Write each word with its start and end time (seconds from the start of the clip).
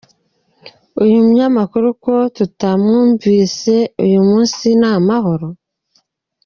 Uyu 1.01 1.15
munyamakuru 1.23 1.87
ko 2.03 2.13
tutamwumvise 2.35 3.75
uyu 4.03 4.19
munsi 4.29 4.65
ni 4.79 4.87
amahoro? 4.97 5.47